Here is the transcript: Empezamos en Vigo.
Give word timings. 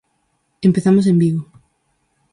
Empezamos 0.67 1.05
en 1.11 1.17
Vigo. 1.23 1.43